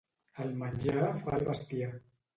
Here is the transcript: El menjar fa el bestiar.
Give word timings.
El 0.45 0.55
menjar 0.61 1.05
fa 1.21 1.37
el 1.41 1.47
bestiar. 1.51 1.95